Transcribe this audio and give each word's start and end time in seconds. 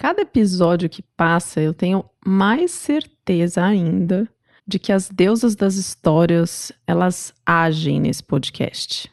Cada 0.00 0.22
episódio 0.22 0.88
que 0.88 1.02
passa, 1.02 1.60
eu 1.60 1.74
tenho 1.74 2.02
mais 2.24 2.70
certeza 2.70 3.62
ainda 3.62 4.26
de 4.66 4.78
que 4.78 4.92
as 4.94 5.10
deusas 5.10 5.54
das 5.54 5.74
histórias, 5.74 6.72
elas 6.86 7.34
agem 7.44 8.00
nesse 8.00 8.22
podcast. 8.22 9.12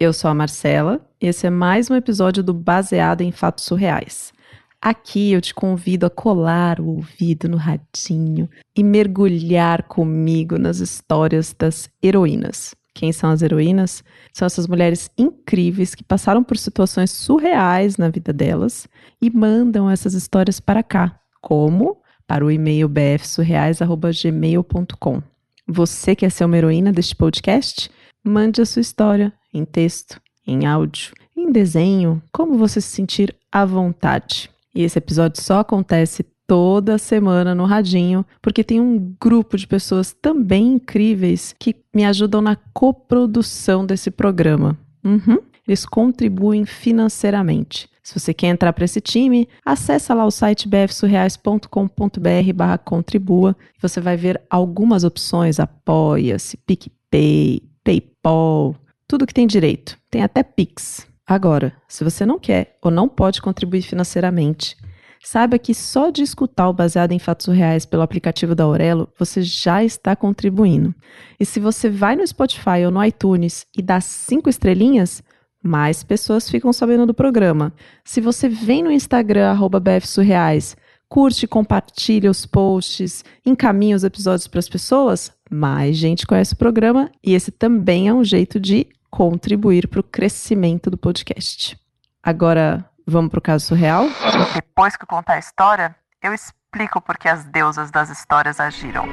Eu 0.00 0.14
sou 0.14 0.30
a 0.30 0.34
Marcela 0.34 1.06
e 1.20 1.26
esse 1.26 1.46
é 1.46 1.50
mais 1.50 1.90
um 1.90 1.94
episódio 1.94 2.42
do 2.42 2.54
Baseado 2.54 3.20
em 3.20 3.30
Fatos 3.30 3.64
Surreais. 3.64 4.32
Aqui 4.80 5.30
eu 5.30 5.42
te 5.42 5.52
convido 5.52 6.06
a 6.06 6.10
colar 6.10 6.80
o 6.80 6.86
ouvido 6.86 7.46
no 7.46 7.58
radinho 7.58 8.48
e 8.74 8.82
mergulhar 8.82 9.82
comigo 9.82 10.56
nas 10.58 10.78
histórias 10.78 11.52
das 11.52 11.90
heroínas. 12.02 12.74
Quem 12.94 13.12
são 13.12 13.30
as 13.30 13.42
heroínas? 13.42 14.04
São 14.32 14.46
essas 14.46 14.68
mulheres 14.68 15.10
incríveis 15.18 15.94
que 15.94 16.04
passaram 16.04 16.44
por 16.44 16.56
situações 16.56 17.10
surreais 17.10 17.96
na 17.96 18.08
vida 18.08 18.32
delas 18.32 18.86
e 19.20 19.28
mandam 19.28 19.90
essas 19.90 20.14
histórias 20.14 20.60
para 20.60 20.80
cá. 20.82 21.18
Como? 21.42 21.98
Para 22.26 22.42
o 22.44 22.50
e-mail 22.50 22.88
bfsurreais.gmail.com. 22.88 25.22
Você 25.66 26.14
quer 26.14 26.30
ser 26.30 26.44
uma 26.44 26.56
heroína 26.56 26.92
deste 26.92 27.16
podcast? 27.16 27.90
Mande 28.22 28.62
a 28.62 28.66
sua 28.66 28.80
história 28.80 29.32
em 29.52 29.64
texto, 29.64 30.20
em 30.46 30.66
áudio, 30.66 31.12
em 31.36 31.50
desenho, 31.50 32.22
como 32.32 32.56
você 32.56 32.80
se 32.80 32.86
sentir 32.88 33.34
à 33.50 33.64
vontade. 33.64 34.48
E 34.74 34.82
esse 34.82 34.98
episódio 34.98 35.42
só 35.42 35.60
acontece 35.60 36.24
toda 36.46 36.98
semana 36.98 37.54
no 37.54 37.64
Radinho, 37.64 38.24
porque 38.40 38.64
tem 38.64 38.80
um 38.80 39.14
grupo 39.20 39.56
de 39.56 39.66
pessoas 39.66 40.12
também 40.12 40.74
incríveis 40.74 41.54
que 41.58 41.74
me 41.94 42.04
ajudam 42.04 42.40
na 42.40 42.56
coprodução 42.72 43.84
desse 43.84 44.10
programa. 44.10 44.78
Uhum. 45.02 45.38
Eles 45.66 45.86
contribuem 45.86 46.66
financeiramente. 46.66 47.88
Se 48.02 48.18
você 48.18 48.34
quer 48.34 48.48
entrar 48.48 48.72
para 48.74 48.84
esse 48.84 49.00
time, 49.00 49.48
acessa 49.64 50.12
lá 50.12 50.26
o 50.26 50.30
site 50.30 50.68
bfsurreais.com.br 50.68 52.52
barra 52.54 52.76
contribua. 52.76 53.56
Você 53.80 53.98
vai 53.98 54.14
ver 54.14 54.42
algumas 54.50 55.04
opções, 55.04 55.58
apoia-se, 55.58 56.58
PicPay, 56.58 57.62
Paypal, 57.82 58.76
tudo 59.08 59.26
que 59.26 59.32
tem 59.32 59.46
direito. 59.46 59.96
Tem 60.10 60.22
até 60.22 60.42
Pix. 60.42 61.06
Agora, 61.26 61.72
se 61.88 62.04
você 62.04 62.26
não 62.26 62.38
quer 62.38 62.76
ou 62.82 62.90
não 62.90 63.08
pode 63.08 63.40
contribuir 63.40 63.80
financeiramente, 63.80 64.76
Saiba 65.24 65.58
que 65.58 65.72
só 65.72 66.10
de 66.10 66.22
escutar 66.22 66.68
o 66.68 66.74
Baseado 66.74 67.12
em 67.12 67.18
Fatos 67.18 67.46
Reais 67.46 67.86
pelo 67.86 68.02
aplicativo 68.02 68.54
da 68.54 68.64
Aurelo, 68.64 69.08
você 69.18 69.40
já 69.40 69.82
está 69.82 70.14
contribuindo. 70.14 70.94
E 71.40 71.46
se 71.46 71.58
você 71.58 71.88
vai 71.88 72.14
no 72.14 72.26
Spotify 72.26 72.84
ou 72.84 72.90
no 72.90 73.02
iTunes 73.02 73.66
e 73.74 73.80
dá 73.80 74.02
cinco 74.02 74.50
estrelinhas, 74.50 75.22
mais 75.62 76.04
pessoas 76.04 76.50
ficam 76.50 76.74
sabendo 76.74 77.06
do 77.06 77.14
programa. 77.14 77.72
Se 78.04 78.20
você 78.20 78.50
vem 78.50 78.82
no 78.82 78.92
Instagram, 78.92 79.48
arroba 79.48 79.80
bfsurreais, 79.80 80.76
curte 81.08 81.46
compartilha 81.46 82.30
os 82.30 82.44
posts, 82.44 83.24
encaminha 83.46 83.96
os 83.96 84.04
episódios 84.04 84.46
para 84.46 84.58
as 84.58 84.68
pessoas, 84.68 85.32
mais 85.50 85.96
gente 85.96 86.26
conhece 86.26 86.52
o 86.52 86.58
programa 86.58 87.10
e 87.24 87.32
esse 87.32 87.50
também 87.50 88.08
é 88.08 88.12
um 88.12 88.22
jeito 88.22 88.60
de 88.60 88.86
contribuir 89.10 89.88
para 89.88 90.00
o 90.00 90.04
crescimento 90.04 90.90
do 90.90 90.98
podcast. 90.98 91.78
Agora, 92.22 92.84
Vamos 93.06 93.30
pro 93.30 93.40
caso 93.40 93.66
surreal? 93.66 94.06
Depois 94.54 94.96
que 94.96 95.04
eu 95.04 95.06
contar 95.06 95.34
a 95.34 95.38
história, 95.38 95.94
eu 96.22 96.32
explico 96.32 97.02
por 97.02 97.18
que 97.18 97.28
as 97.28 97.44
deusas 97.44 97.90
das 97.90 98.08
histórias 98.08 98.58
agiram. 98.58 99.06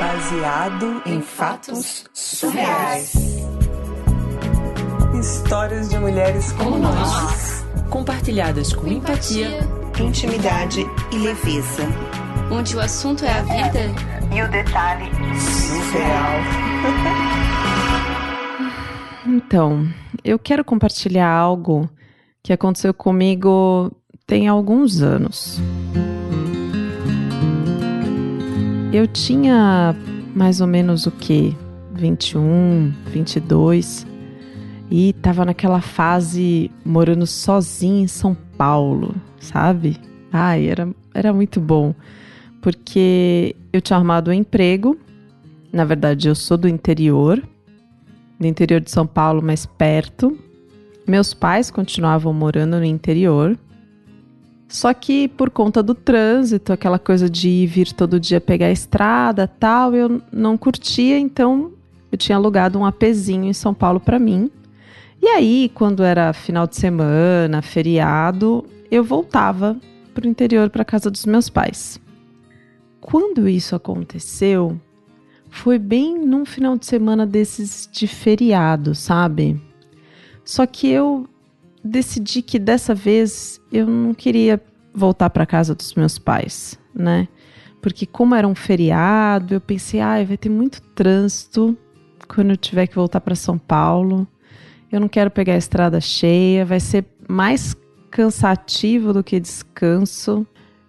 Baseado 0.00 1.02
em 1.04 1.20
fatos 1.20 2.06
surreais. 2.14 3.12
Histórias 5.20 5.90
de 5.90 5.98
mulheres 5.98 6.50
como 6.52 6.78
nós. 6.78 7.66
Compartilhadas 7.90 8.72
com 8.72 8.86
empatia, 8.88 9.60
intimidade 10.00 10.80
e 11.12 11.18
leveza. 11.18 11.82
Onde 12.50 12.74
o 12.74 12.80
assunto 12.80 13.24
é 13.24 13.32
a 13.32 13.42
vida 13.42 13.80
e 14.34 14.42
o 14.42 14.48
detalhe 14.48 15.10
surreal. 15.38 16.40
Então, 19.26 19.88
eu 20.24 20.38
quero 20.38 20.64
compartilhar 20.64 21.28
algo 21.28 21.88
que 22.42 22.52
aconteceu 22.52 22.92
comigo 22.92 23.92
tem 24.26 24.48
alguns 24.48 25.00
anos. 25.00 25.60
Eu 28.92 29.06
tinha 29.06 29.94
mais 30.34 30.60
ou 30.60 30.66
menos 30.66 31.06
o 31.06 31.10
que? 31.10 31.56
21, 31.94 32.92
22 33.06 34.06
e 34.90 35.12
tava 35.14 35.44
naquela 35.44 35.80
fase 35.80 36.70
morando 36.84 37.26
sozinha 37.26 38.02
em 38.02 38.06
São 38.08 38.36
Paulo, 38.58 39.14
sabe? 39.38 39.96
Ai, 40.32 40.66
era, 40.66 40.88
era 41.14 41.32
muito 41.32 41.60
bom, 41.60 41.94
porque 42.60 43.54
eu 43.72 43.80
tinha 43.80 43.96
arrumado 43.96 44.30
um 44.30 44.34
emprego. 44.34 44.98
Na 45.72 45.84
verdade, 45.84 46.28
eu 46.28 46.34
sou 46.34 46.56
do 46.56 46.68
interior, 46.68 47.42
do 48.42 48.46
interior 48.46 48.80
de 48.80 48.90
São 48.90 49.06
Paulo, 49.06 49.42
mais 49.42 49.64
perto. 49.64 50.36
Meus 51.06 51.32
pais 51.32 51.70
continuavam 51.70 52.32
morando 52.32 52.78
no 52.78 52.84
interior. 52.84 53.58
Só 54.68 54.92
que 54.94 55.28
por 55.28 55.50
conta 55.50 55.82
do 55.82 55.94
trânsito, 55.94 56.72
aquela 56.72 56.98
coisa 56.98 57.28
de 57.28 57.48
ir 57.48 57.66
vir 57.66 57.92
todo 57.92 58.20
dia 58.20 58.40
pegar 58.40 58.66
a 58.66 58.72
estrada, 58.72 59.46
tal, 59.46 59.94
eu 59.94 60.20
não 60.32 60.56
curtia, 60.56 61.18
então 61.18 61.72
eu 62.10 62.16
tinha 62.18 62.36
alugado 62.36 62.78
um 62.78 62.86
apezinho 62.86 63.44
em 63.44 63.52
São 63.52 63.74
Paulo 63.74 64.00
para 64.00 64.18
mim. 64.18 64.50
E 65.20 65.28
aí, 65.28 65.70
quando 65.74 66.02
era 66.02 66.32
final 66.32 66.66
de 66.66 66.76
semana, 66.76 67.62
feriado, 67.62 68.64
eu 68.90 69.04
voltava 69.04 69.76
para 70.14 70.26
o 70.26 70.28
interior, 70.28 70.68
para 70.68 70.84
casa 70.84 71.10
dos 71.10 71.24
meus 71.26 71.48
pais. 71.48 72.00
Quando 73.00 73.48
isso 73.48 73.74
aconteceu, 73.74 74.80
foi 75.52 75.78
bem 75.78 76.18
num 76.18 76.46
final 76.46 76.78
de 76.78 76.86
semana 76.86 77.26
desses 77.26 77.86
de 77.92 78.06
feriado, 78.06 78.94
sabe? 78.94 79.60
Só 80.42 80.64
que 80.64 80.88
eu 80.88 81.28
decidi 81.84 82.40
que 82.40 82.58
dessa 82.58 82.94
vez 82.94 83.60
eu 83.70 83.86
não 83.86 84.14
queria 84.14 84.60
voltar 84.94 85.28
para 85.28 85.44
casa 85.44 85.74
dos 85.74 85.94
meus 85.94 86.18
pais, 86.18 86.78
né? 86.94 87.28
Porque 87.82 88.06
como 88.06 88.34
era 88.34 88.48
um 88.48 88.54
feriado, 88.54 89.52
eu 89.52 89.60
pensei, 89.60 90.00
ai, 90.00 90.22
ah, 90.22 90.24
vai 90.24 90.38
ter 90.38 90.48
muito 90.48 90.80
trânsito 90.94 91.76
quando 92.26 92.50
eu 92.50 92.56
tiver 92.56 92.86
que 92.86 92.94
voltar 92.94 93.20
para 93.20 93.34
São 93.34 93.58
Paulo. 93.58 94.26
Eu 94.90 95.00
não 95.00 95.08
quero 95.08 95.30
pegar 95.30 95.52
a 95.52 95.58
estrada 95.58 96.00
cheia, 96.00 96.64
vai 96.64 96.80
ser 96.80 97.04
mais 97.28 97.76
cansativo 98.10 99.12
do 99.12 99.22
que 99.22 99.38
descanso. 99.38 100.46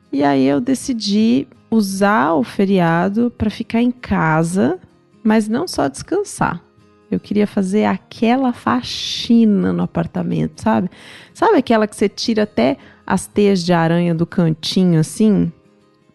E 0.09 0.23
aí 0.23 0.45
eu 0.45 0.61
decidi 0.61 1.47
usar 1.73 2.33
o 2.33 2.43
feriado 2.43 3.33
para 3.37 3.49
ficar 3.49 3.81
em 3.81 3.91
casa, 3.91 4.79
mas 5.23 5.47
não 5.47 5.67
só 5.67 5.87
descansar. 5.87 6.61
Eu 7.09 7.19
queria 7.19 7.45
fazer 7.45 7.85
aquela 7.85 8.53
faxina 8.53 9.71
no 9.71 9.83
apartamento, 9.83 10.61
sabe? 10.61 10.89
Sabe 11.33 11.57
aquela 11.57 11.87
que 11.87 11.95
você 11.95 12.09
tira 12.09 12.43
até 12.43 12.77
as 13.05 13.27
teias 13.27 13.63
de 13.63 13.73
aranha 13.73 14.15
do 14.15 14.25
cantinho 14.25 14.99
assim? 14.99 15.51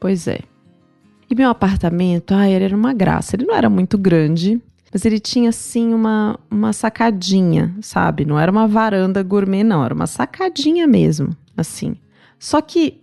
Pois 0.01 0.27
é. 0.27 0.41
E 1.31 1.35
meu 1.35 1.51
apartamento, 1.51 2.35
ai, 2.35 2.53
ele 2.53 2.65
era 2.65 2.77
uma 2.77 2.93
graça. 2.93 3.37
Ele 3.37 3.45
não 3.45 3.55
era 3.55 3.69
muito 3.69 3.99
grande, 3.99 4.61
mas 4.93 5.05
ele 5.05 5.21
tinha 5.21 5.51
assim 5.51 5.93
uma, 5.93 6.39
uma 6.51 6.73
sacadinha, 6.73 7.75
sabe? 7.81 8.25
Não 8.25 8.39
era 8.39 8.51
uma 8.51 8.67
varanda 8.67 9.23
gourmet, 9.23 9.63
não, 9.63 9.85
era 9.85 9.95
uma 9.95 10.07
sacadinha 10.07 10.87
mesmo, 10.87 11.37
assim. 11.57 11.97
Só 12.39 12.61
que 12.61 13.01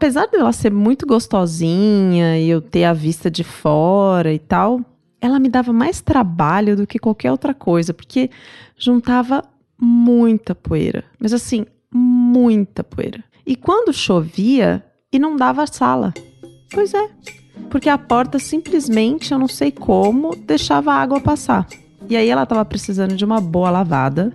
apesar 0.00 0.28
dela 0.28 0.50
ser 0.50 0.72
muito 0.72 1.06
gostosinha 1.06 2.38
e 2.38 2.48
eu 2.48 2.62
ter 2.62 2.84
a 2.84 2.92
vista 2.94 3.30
de 3.30 3.44
fora 3.44 4.32
e 4.32 4.38
tal, 4.38 4.80
ela 5.20 5.38
me 5.38 5.50
dava 5.50 5.74
mais 5.74 6.00
trabalho 6.00 6.74
do 6.74 6.86
que 6.86 6.98
qualquer 6.98 7.30
outra 7.30 7.52
coisa, 7.52 7.92
porque 7.92 8.30
juntava 8.78 9.44
muita 9.78 10.54
poeira. 10.54 11.04
Mas 11.18 11.34
assim, 11.34 11.66
muita 11.92 12.82
poeira. 12.82 13.22
E 13.46 13.54
quando 13.54 13.92
chovia, 13.92 14.82
inundava 15.12 15.64
a 15.64 15.66
sala. 15.66 16.14
Pois 16.72 16.94
é, 16.94 17.10
porque 17.68 17.90
a 17.90 17.98
porta 17.98 18.38
simplesmente, 18.38 19.32
eu 19.32 19.38
não 19.38 19.48
sei 19.48 19.70
como, 19.70 20.34
deixava 20.34 20.94
a 20.94 20.96
água 20.96 21.20
passar. 21.20 21.68
E 22.08 22.16
aí 22.16 22.30
ela 22.30 22.44
estava 22.44 22.64
precisando 22.64 23.14
de 23.14 23.24
uma 23.24 23.38
boa 23.38 23.68
lavada, 23.68 24.34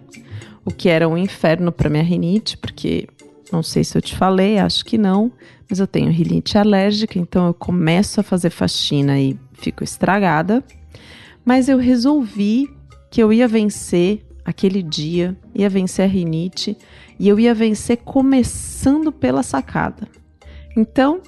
o 0.64 0.70
que 0.70 0.90
era 0.90 1.10
um 1.10 1.18
inferno 1.18 1.72
para 1.72 1.90
minha 1.90 2.04
rinite, 2.04 2.56
porque 2.56 3.08
não 3.52 3.64
sei 3.64 3.84
se 3.84 3.98
eu 3.98 4.02
te 4.02 4.16
falei, 4.16 4.60
acho 4.60 4.84
que 4.86 4.98
não, 4.98 5.32
mas 5.70 5.80
eu 5.80 5.88
tenho 5.88 6.12
rinite 6.12 6.58
alérgica, 6.58 7.18
então 7.18 7.48
eu 7.48 7.54
começo 7.54 8.20
a 8.20 8.24
fazer 8.24 8.50
faxina 8.50 9.20
e 9.20 9.38
fico 9.54 9.84
estragada. 9.84 10.64
Mas 11.44 11.70
eu 11.70 11.78
resolvi 11.78 12.68
que 13.12 13.22
eu 13.22 13.32
ia 13.32 13.48
vencer 13.48 14.26
aquele 14.44 14.84
dia, 14.84 15.36
ia 15.54 15.70
vencer 15.70 16.06
a 16.06 16.08
rinite 16.08 16.78
e 17.20 17.28
eu 17.28 17.40
ia 17.40 17.54
vencer 17.54 17.98
começando 17.98 19.12
pela 19.12 19.42
sacada. 19.42 20.08
Então, 20.78 21.22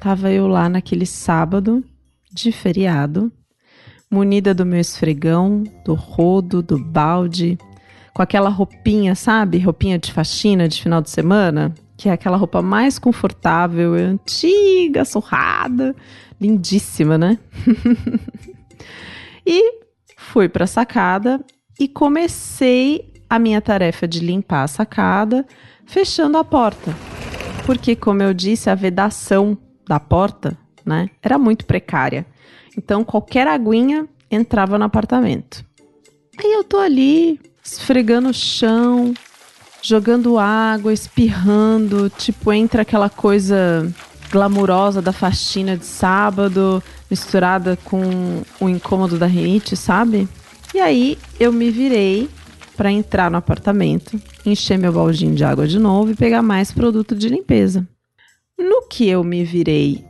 tava 0.00 0.30
eu 0.30 0.46
lá 0.46 0.68
naquele 0.68 1.06
sábado 1.06 1.84
de 2.32 2.50
feriado, 2.50 3.32
munida 4.10 4.52
do 4.52 4.66
meu 4.66 4.80
esfregão, 4.80 5.62
do 5.84 5.94
rodo, 5.94 6.62
do 6.62 6.78
balde, 6.78 7.58
com 8.12 8.22
aquela 8.22 8.48
roupinha, 8.48 9.14
sabe? 9.14 9.58
Roupinha 9.58 9.98
de 9.98 10.12
faxina 10.12 10.68
de 10.68 10.80
final 10.80 11.02
de 11.02 11.10
semana, 11.10 11.74
que 11.96 12.08
é 12.08 12.12
aquela 12.12 12.36
roupa 12.36 12.60
mais 12.60 12.98
confortável, 12.98 13.94
antiga, 13.94 15.04
surrada, 15.04 15.94
lindíssima, 16.40 17.16
né? 17.16 17.38
e 19.46 19.80
fui 20.16 20.48
para 20.48 20.64
a 20.64 20.68
sacada 20.68 21.40
e 21.78 21.88
comecei 21.88 23.12
a 23.28 23.38
minha 23.38 23.60
tarefa 23.60 24.06
de 24.06 24.20
limpar 24.20 24.64
a 24.64 24.68
sacada, 24.68 25.46
fechando 25.86 26.38
a 26.38 26.44
porta. 26.44 26.94
Porque, 27.66 27.96
como 27.96 28.22
eu 28.22 28.34
disse, 28.34 28.68
a 28.68 28.74
vedação 28.74 29.56
da 29.88 29.98
porta, 29.98 30.56
né, 30.84 31.08
era 31.22 31.38
muito 31.38 31.64
precária. 31.64 32.26
Então, 32.76 33.04
qualquer 33.04 33.46
aguinha 33.46 34.06
entrava 34.30 34.78
no 34.78 34.84
apartamento. 34.84 35.64
Aí 36.38 36.52
eu 36.52 36.64
tô 36.64 36.78
ali, 36.78 37.40
esfregando 37.62 38.28
o 38.28 38.34
chão, 38.34 39.14
jogando 39.84 40.38
água, 40.38 40.94
espirrando, 40.94 42.08
tipo, 42.08 42.50
entra 42.50 42.82
aquela 42.82 43.10
coisa 43.10 43.86
glamurosa 44.30 45.02
da 45.02 45.12
faxina 45.12 45.76
de 45.76 45.84
sábado, 45.84 46.82
misturada 47.10 47.78
com 47.84 48.42
o 48.58 48.68
incômodo 48.68 49.18
da 49.18 49.26
rinite, 49.26 49.76
sabe? 49.76 50.26
E 50.74 50.80
aí 50.80 51.18
eu 51.38 51.52
me 51.52 51.70
virei 51.70 52.30
para 52.74 52.90
entrar 52.90 53.30
no 53.30 53.36
apartamento, 53.36 54.18
encher 54.44 54.78
meu 54.78 54.92
baldinho 54.92 55.34
de 55.34 55.44
água 55.44 55.68
de 55.68 55.78
novo 55.78 56.10
e 56.10 56.16
pegar 56.16 56.40
mais 56.40 56.72
produto 56.72 57.14
de 57.14 57.28
limpeza. 57.28 57.86
No 58.58 58.88
que 58.88 59.06
eu 59.06 59.22
me 59.22 59.44
virei 59.44 60.02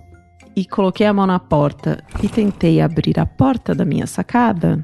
e 0.54 0.64
coloquei 0.64 1.04
a 1.04 1.12
mão 1.12 1.26
na 1.26 1.40
porta 1.40 2.02
e 2.22 2.28
tentei 2.28 2.80
abrir 2.80 3.18
a 3.18 3.26
porta 3.26 3.74
da 3.74 3.84
minha 3.84 4.06
sacada, 4.06 4.80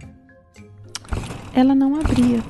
ela 1.55 1.77
não 1.77 1.95
abria. 1.95 2.41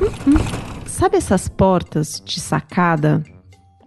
Uh 0.00 0.06
-uh. 0.06 0.69
Sabe 1.00 1.16
essas 1.16 1.48
portas 1.48 2.22
de 2.22 2.38
sacada 2.38 3.24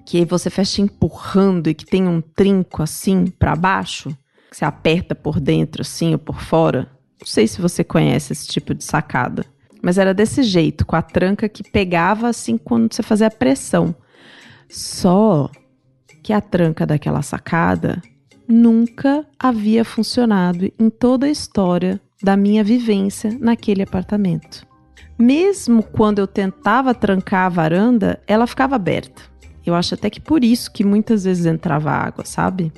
que 0.04 0.25
você 0.25 0.50
fecha 0.50 0.81
empurrando 0.81 1.68
e 1.69 1.75
que 1.75 1.86
tem 1.86 2.07
um 2.07 2.19
trinco 2.19 2.81
assim 2.81 3.27
para 3.27 3.56
baixo? 3.56 4.10
Que 4.50 4.57
você 4.57 4.65
aperta 4.65 5.13
por 5.13 5.39
dentro 5.39 5.83
assim 5.83 6.13
ou 6.13 6.18
por 6.18 6.42
fora? 6.42 6.89
Não 7.19 7.27
sei 7.27 7.45
se 7.45 7.62
você 7.62 7.83
conhece 7.83 8.33
esse 8.33 8.48
tipo 8.48 8.74
de 8.74 8.83
sacada. 8.83 9.45
Mas 9.80 10.00
era 10.00 10.12
desse 10.12 10.42
jeito, 10.42 10.88
com 10.88 10.95
a 10.95 11.04
tranca 11.04 11.48
que 11.48 11.62
pegava 11.62 12.30
assim 12.30 12.57
quando 12.57 12.92
você 12.92 13.04
fazia 13.04 13.30
pressão. 13.30 13.95
Só 14.68 15.51
que 16.24 16.33
a 16.33 16.42
tranca 16.42 16.83
daquela 16.83 17.21
sacada 17.21 18.01
nunca 18.48 19.24
havia 19.38 19.86
funcionado 19.86 20.65
em 20.80 20.89
toda 20.89 21.27
a 21.27 21.30
história 21.30 22.01
da 22.24 22.36
minha 22.36 22.63
vivência 22.63 23.38
naquele 23.39 23.83
apartamento. 23.83 24.73
Mesmo 25.24 25.81
quando 25.81 26.20
eu 26.20 26.28
tentava 26.28 26.94
trancar 26.94 27.46
a 27.46 27.50
varanda, 27.50 28.22
ela 28.28 28.46
ficava 28.46 28.75
aberta. 28.75 29.22
Eu 29.66 29.74
acho 29.74 29.94
até 29.94 30.10
que 30.10 30.20
por 30.20 30.44
isso 30.44 30.70
que 30.70 30.84
muitas 30.84 31.24
vezes 31.24 31.46
entrava 31.46 31.92
água, 31.92 32.25
sabe? 32.25 32.74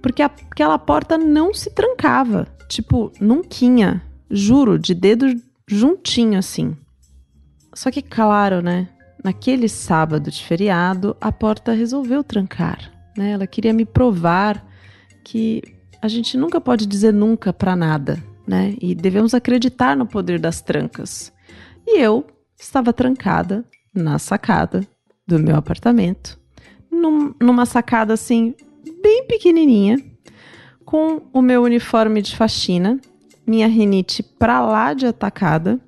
Porque 0.00 0.22
aquela 0.22 0.78
porta 0.78 1.18
não 1.18 1.52
se 1.52 1.70
trancava. 1.70 2.46
Tipo, 2.68 3.10
nunca. 3.20 4.00
Juro, 4.30 4.78
de 4.78 4.94
dedo 4.94 5.26
juntinho 5.66 6.38
assim. 6.38 6.76
Só 7.74 7.90
que, 7.90 8.02
claro, 8.02 8.62
né? 8.62 8.88
Naquele 9.24 9.68
sábado 9.68 10.30
de 10.30 10.44
feriado, 10.44 11.16
a 11.20 11.32
porta 11.32 11.72
resolveu 11.72 12.22
trancar. 12.22 12.88
Né? 13.18 13.32
Ela 13.32 13.48
queria 13.48 13.72
me 13.72 13.84
provar 13.84 14.64
que 15.24 15.60
a 16.00 16.06
gente 16.06 16.36
nunca 16.36 16.60
pode 16.60 16.86
dizer 16.86 17.12
nunca 17.12 17.52
para 17.52 17.74
nada, 17.74 18.22
né? 18.46 18.76
E 18.80 18.94
devemos 18.94 19.34
acreditar 19.34 19.96
no 19.96 20.06
poder 20.06 20.38
das 20.38 20.60
trancas. 20.60 21.34
E 21.86 22.00
eu 22.00 22.26
estava 22.58 22.92
trancada 22.92 23.64
na 23.94 24.18
sacada 24.18 24.86
do 25.26 25.38
meu 25.38 25.56
apartamento, 25.56 26.38
num, 26.90 27.34
numa 27.40 27.66
sacada 27.66 28.14
assim, 28.14 28.54
bem 29.02 29.26
pequenininha, 29.26 29.98
com 30.84 31.22
o 31.32 31.40
meu 31.40 31.62
uniforme 31.62 32.20
de 32.20 32.36
faxina 32.36 33.00
minha 33.46 33.68
rinite 33.68 34.22
pra 34.22 34.60
lá 34.60 34.94
de 34.94 35.06
atacada 35.06 35.78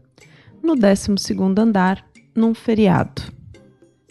no 0.63 0.75
12 0.75 1.15
andar, 1.59 2.05
num 2.35 2.55
feriado. 2.55 3.23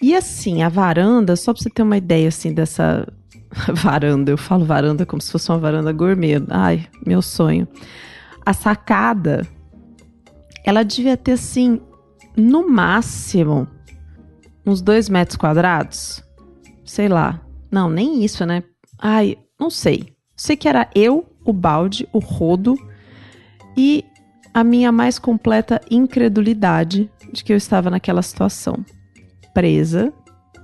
E 0.01 0.15
assim, 0.15 0.63
a 0.63 0.69
varanda, 0.69 1.35
só 1.35 1.53
pra 1.53 1.61
você 1.61 1.69
ter 1.69 1.83
uma 1.83 1.97
ideia 1.97 2.27
assim 2.27 2.53
dessa 2.53 3.07
varanda, 3.73 4.31
eu 4.31 4.37
falo 4.37 4.65
varanda 4.65 5.05
como 5.05 5.21
se 5.21 5.31
fosse 5.31 5.49
uma 5.49 5.59
varanda 5.59 5.91
gourmet. 5.91 6.43
Ai, 6.49 6.87
meu 7.05 7.21
sonho. 7.21 7.67
A 8.45 8.53
sacada, 8.53 9.47
ela 10.65 10.83
devia 10.83 11.15
ter 11.15 11.33
assim, 11.33 11.79
no 12.35 12.67
máximo, 12.67 13.67
uns 14.65 14.81
dois 14.81 15.07
metros 15.07 15.37
quadrados. 15.37 16.23
Sei 16.83 17.07
lá. 17.07 17.39
Não, 17.71 17.87
nem 17.87 18.25
isso, 18.25 18.45
né? 18.45 18.63
Ai, 18.97 19.37
não 19.59 19.69
sei. 19.69 20.15
Sei 20.35 20.57
que 20.57 20.67
era 20.67 20.89
eu, 20.95 21.25
o 21.45 21.53
balde, 21.53 22.09
o 22.11 22.17
rodo 22.17 22.75
e 23.77 24.03
a 24.53 24.63
minha 24.63 24.91
mais 24.91 25.19
completa 25.19 25.79
incredulidade 25.89 27.11
de 27.31 27.43
que 27.43 27.53
eu 27.53 27.57
estava 27.57 27.91
naquela 27.91 28.23
situação. 28.23 28.83
Presa, 29.53 30.11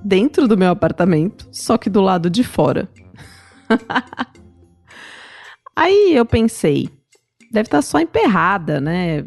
dentro 0.04 0.48
do 0.48 0.58
meu 0.58 0.72
apartamento, 0.72 1.48
só 1.52 1.78
que 1.78 1.90
do 1.90 2.02
lado 2.02 2.30
de 2.30 2.44
fora. 2.44 2.90
Aí 5.76 6.16
eu 6.16 6.26
pensei, 6.26 6.90
deve 7.52 7.68
estar 7.68 7.78
tá 7.78 7.82
só 7.82 8.00
emperrada, 8.00 8.82
né? 8.82 9.26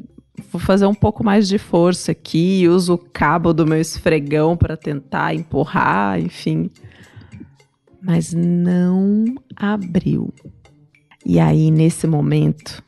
Vou 0.51 0.61
fazer 0.61 0.87
um 0.87 0.95
pouco 0.95 1.25
mais 1.25 1.47
de 1.47 1.59
força 1.59 2.13
aqui, 2.13 2.67
uso 2.69 2.95
o 2.95 2.99
cabo 2.99 3.53
do 3.53 3.67
meu 3.67 3.81
esfregão 3.81 4.57
para 4.57 4.77
tentar 4.77 5.35
empurrar, 5.35 6.21
enfim. 6.21 6.71
Mas 8.03 8.33
não 8.33 9.25
abriu. 9.57 10.33
E 11.25 11.39
aí, 11.39 11.71
nesse 11.71 12.07
momento, 12.07 12.83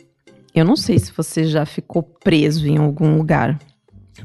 eu 0.55 0.65
não 0.65 0.77
sei 0.77 0.99
se 0.99 1.13
você 1.13 1.45
já 1.45 1.65
ficou 1.65 2.03
preso 2.03 2.67
em 2.67 2.79
algum 2.79 3.17
lugar, 3.17 3.59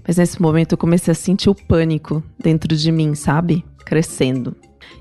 mas 0.06 0.18
nesse 0.18 0.42
momento 0.42 0.74
eu 0.74 0.78
comecei 0.78 1.12
a 1.12 1.16
sentir 1.16 1.50
o 1.50 1.56
pânico 1.56 2.24
dentro 2.40 2.76
de 2.76 2.92
mim, 2.92 3.14
sabe? 3.16 3.64
Crescendo. 3.86 4.56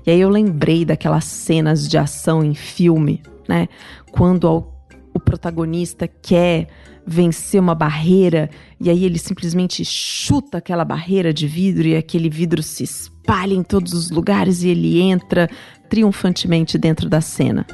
E 0.05 0.11
aí 0.11 0.19
eu 0.19 0.29
lembrei 0.29 0.85
daquelas 0.85 1.25
cenas 1.25 1.87
de 1.87 1.97
ação 1.97 2.43
em 2.43 2.53
filme, 2.53 3.21
né? 3.47 3.67
Quando 4.11 4.67
o 5.13 5.19
protagonista 5.19 6.07
quer 6.07 6.67
vencer 7.05 7.59
uma 7.59 7.75
barreira 7.75 8.49
e 8.79 8.89
aí 8.89 9.03
ele 9.03 9.17
simplesmente 9.17 9.83
chuta 9.83 10.57
aquela 10.57 10.85
barreira 10.85 11.33
de 11.33 11.47
vidro 11.47 11.87
e 11.87 11.95
aquele 11.95 12.29
vidro 12.29 12.61
se 12.61 12.83
espalha 12.83 13.53
em 13.53 13.63
todos 13.63 13.93
os 13.93 14.11
lugares 14.11 14.63
e 14.63 14.69
ele 14.69 14.99
entra 15.01 15.49
triunfantemente 15.89 16.77
dentro 16.77 17.09
da 17.09 17.21
cena. 17.21 17.65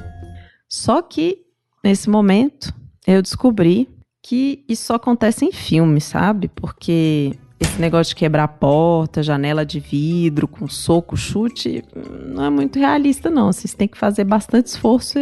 Só 0.69 1.01
que 1.01 1.39
nesse 1.83 2.09
momento 2.09 2.73
eu 3.05 3.21
descobri 3.21 3.89
que 4.23 4.65
isso 4.67 4.85
só 4.85 4.95
acontece 4.95 5.45
em 5.45 5.51
filme, 5.51 6.01
sabe? 6.01 6.49
Porque 6.49 7.37
esse 7.59 7.79
negócio 7.79 8.09
de 8.09 8.17
quebrar 8.17 8.47
porta, 8.47 9.23
janela 9.23 9.65
de 9.65 9.79
vidro, 9.79 10.47
com 10.47 10.67
soco, 10.67 11.15
chute, 11.15 11.83
não 12.27 12.43
é 12.43 12.49
muito 12.49 12.77
realista, 12.77 13.29
não. 13.29 13.51
Vocês 13.51 13.73
têm 13.73 13.87
que 13.87 13.97
fazer 13.97 14.25
bastante 14.25 14.67
esforço 14.67 15.17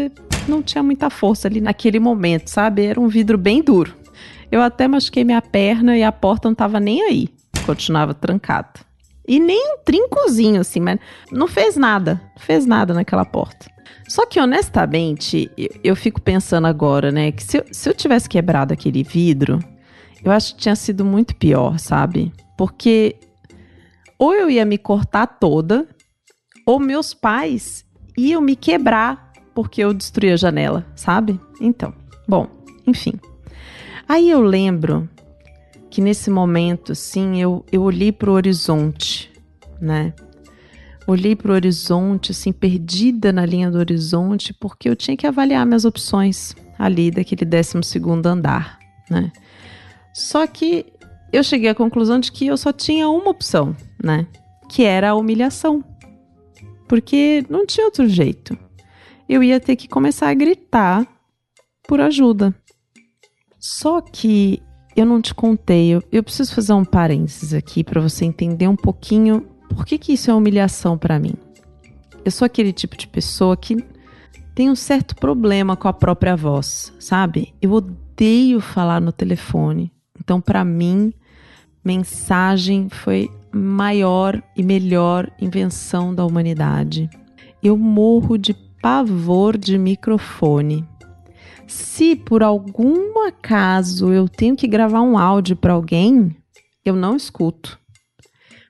não 0.48 0.62
tinha 0.62 0.84
muita 0.84 1.10
força 1.10 1.48
ali 1.48 1.62
naquele 1.62 2.00
momento, 2.00 2.48
sabe? 2.48 2.86
Era 2.86 3.00
um 3.00 3.08
vidro 3.08 3.38
bem 3.38 3.62
duro. 3.62 3.96
Eu 4.52 4.62
até 4.62 4.88
machuquei 4.88 5.24
minha 5.24 5.42
perna 5.42 5.98
e 5.98 6.04
a 6.04 6.12
porta 6.12 6.48
não 6.48 6.56
tava 6.56 6.80
nem 6.80 7.02
aí. 7.02 7.30
Continuava 7.66 8.14
trancada. 8.14 8.80
E 9.28 9.40
nem 9.40 9.74
um 9.74 9.78
trincozinho, 9.84 10.62
assim, 10.62 10.80
mas 10.80 11.00
não 11.32 11.48
fez 11.48 11.76
nada. 11.76 12.22
Não 12.36 12.44
fez 12.44 12.66
nada 12.66 12.94
naquela 12.94 13.26
porta. 13.26 13.66
Só 14.08 14.26
que, 14.26 14.40
honestamente, 14.40 15.50
eu, 15.58 15.70
eu 15.84 15.96
fico 15.96 16.22
pensando 16.22 16.68
agora, 16.68 17.12
né? 17.12 17.32
Que 17.32 17.44
se 17.44 17.58
eu, 17.58 17.66
se 17.72 17.90
eu 17.90 17.94
tivesse 17.94 18.30
quebrado 18.30 18.72
aquele 18.72 19.04
vidro, 19.04 19.60
eu 20.24 20.32
acho 20.32 20.54
que 20.54 20.62
tinha 20.62 20.76
sido 20.76 21.04
muito 21.04 21.36
pior, 21.36 21.80
sabe? 21.80 22.32
Porque 22.56 23.16
ou 24.18 24.34
eu 24.34 24.50
ia 24.50 24.64
me 24.64 24.78
cortar 24.78 25.28
toda, 25.28 25.88
ou 26.66 26.80
meus 26.80 27.14
pais 27.14 27.84
iam 28.18 28.42
me 28.42 28.56
quebrar 28.56 29.25
porque 29.56 29.82
eu 29.82 29.94
destruí 29.94 30.32
a 30.32 30.36
janela, 30.38 30.86
sabe? 30.96 31.40
Então, 31.60 31.94
bom, 32.28 32.48
enfim. 32.86 33.14
Aí 34.08 34.30
eu 34.30 34.42
lembro 34.42 35.10
que 35.90 36.02
nesse 36.02 36.30
momento, 36.30 36.92
assim, 36.92 37.42
eu, 37.42 37.66
eu 37.72 37.82
olhei 37.82 38.12
para 38.12 38.30
o 38.30 38.34
horizonte, 38.34 39.32
né? 39.80 40.14
Olhei 41.08 41.36
para 41.36 41.52
o 41.52 41.56
horizonte, 41.56 42.32
assim, 42.32 42.52
perdida 42.52 43.32
na 43.32 43.46
linha 43.46 43.72
do 43.72 43.78
horizonte, 43.78 44.54
porque 44.54 44.90
eu 44.90 44.96
tinha 44.96 45.16
que 45.16 45.26
avaliar 45.26 45.66
minhas 45.66 45.86
opções 45.86 46.54
ali 46.78 47.10
daquele 47.10 47.46
12 47.46 47.78
andar, 48.26 48.78
né? 49.10 49.32
Só 50.14 50.46
que 50.46 50.86
eu 51.32 51.44
cheguei 51.44 51.70
à 51.70 51.76
conclusão 51.76 52.20
de 52.20 52.32
que 52.32 52.48
eu 52.48 52.58
só 52.58 52.74
tinha 52.74 53.08
uma 53.08 53.30
opção, 53.30 53.76
né? 54.04 54.28
Que 54.70 54.84
era 54.84 55.12
a 55.12 55.16
humilhação. 55.16 55.84
Porque 56.88 57.46
não 57.50 57.66
tinha 57.66 57.86
outro 57.86 58.08
jeito. 58.08 58.58
Eu 59.28 59.44
ia 59.44 59.60
ter 59.60 59.76
que 59.76 59.88
começar 59.88 60.30
a 60.30 60.34
gritar 60.34 61.06
por 61.88 62.00
ajuda. 62.00 62.54
Só 63.60 64.02
que 64.02 64.62
eu 64.96 65.06
não 65.06 65.22
te 65.22 65.34
contei, 65.34 65.90
eu, 65.90 66.04
eu 66.12 66.24
preciso 66.24 66.54
fazer 66.54 66.74
um 66.74 66.86
parênteses 66.86 67.54
aqui 67.54 67.84
para 67.84 68.00
você 68.00 68.24
entender 68.24 68.68
um 68.68 68.76
pouquinho 68.76 69.42
por 69.70 69.86
que, 69.86 69.98
que 69.98 70.14
isso 70.14 70.32
é 70.32 70.34
humilhação 70.34 70.98
para 70.98 71.20
mim. 71.20 71.34
Eu 72.24 72.32
sou 72.32 72.46
aquele 72.46 72.72
tipo 72.72 72.96
de 72.96 73.08
pessoa 73.08 73.58
que 73.58 73.84
tem 74.54 74.70
um 74.70 74.76
certo 74.76 75.16
problema 75.16 75.76
com 75.76 75.88
a 75.88 75.94
própria 75.94 76.36
voz, 76.36 76.94
sabe? 76.98 77.54
Eu 77.62 77.74
odeio 77.74 78.62
falar 78.62 79.02
no 79.02 79.12
telefone. 79.12 79.92
Então, 80.20 80.40
para 80.40 80.64
mim, 80.64 81.14
mensagem 81.84 82.88
foi 82.90 83.30
maior 83.52 84.42
e 84.56 84.64
melhor 84.64 85.30
invenção 85.40 86.16
da 86.16 86.26
humanidade. 86.26 87.10
Eu 87.62 87.78
morro 87.78 88.38
de 88.38 88.54
pavor 88.86 89.58
de 89.58 89.80
microfone. 89.80 90.88
Se 91.66 92.16
por 92.16 92.44
algum 92.44 93.26
acaso 93.26 94.14
eu 94.14 94.30
tenho 94.30 94.56
que 94.56 94.68
gravar 94.68 95.02
um 95.02 95.18
áudio 95.18 95.56
para 95.56 95.74
alguém, 95.74 96.36
eu 96.86 96.96
não 96.96 97.16
escuto, 97.16 97.80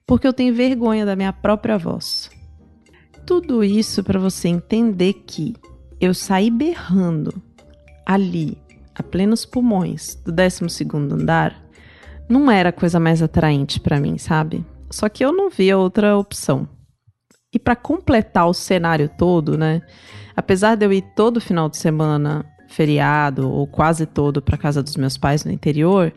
porque 0.08 0.26
eu 0.26 0.32
tenho 0.32 0.56
vergonha 0.56 1.06
da 1.06 1.18
minha 1.18 1.34
própria 1.34 1.78
voz. 1.78 2.30
Tudo 3.26 3.62
isso 3.62 4.06
para 4.06 4.18
você 4.18 4.48
entender 4.48 5.16
que 5.28 5.54
eu 6.00 6.14
saí 6.14 6.50
berrando 6.50 7.34
ali, 8.06 8.58
a 8.98 9.04
plenos 9.04 9.46
pulmões, 9.46 10.16
do 10.24 10.32
12 10.32 10.64
andar, 11.12 11.62
não 12.30 12.50
era 12.50 12.70
a 12.70 12.72
coisa 12.72 13.02
mais 13.02 13.22
atraente 13.22 13.82
para 13.82 14.00
mim, 14.00 14.18
sabe? 14.18 14.66
Só 14.90 15.10
que 15.10 15.26
eu 15.26 15.34
não 15.34 15.50
via 15.50 15.78
outra 15.78 16.18
opção. 16.18 16.70
E 17.56 17.60
para 17.60 17.74
completar 17.74 18.50
o 18.50 18.54
cenário 18.54 19.10
todo, 19.18 19.58
né? 19.58 19.82
Apesar 20.36 20.76
de 20.76 20.86
eu 20.86 20.92
ir 20.92 21.02
todo 21.16 21.40
final 21.40 21.70
de 21.70 21.78
semana 21.78 22.46
feriado 22.68 23.50
ou 23.50 23.66
quase 23.66 24.06
todo 24.06 24.42
para 24.42 24.58
casa 24.58 24.84
dos 24.84 24.98
meus 24.98 25.18
pais 25.18 25.46
no 25.46 25.54
interior, 25.54 26.14